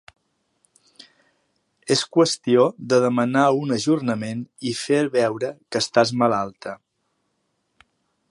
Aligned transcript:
És 1.95 2.01
qüestió 2.17 2.63
de 2.93 2.99
demanar 3.03 3.45
un 3.59 3.75
ajornament 3.77 4.41
i 4.71 4.75
fer 4.79 5.01
veure 5.19 5.53
que 5.75 5.85
estàs 5.85 6.15
malalta. 6.23 6.77